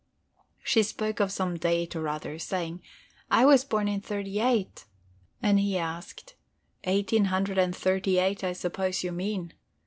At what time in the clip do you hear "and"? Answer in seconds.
5.43-5.59, 7.59-7.75